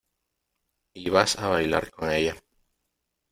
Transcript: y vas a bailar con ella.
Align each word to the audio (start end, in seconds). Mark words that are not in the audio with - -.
y 0.95 1.11
vas 1.11 1.37
a 1.37 1.49
bailar 1.49 1.91
con 1.91 2.11
ella. 2.11 2.35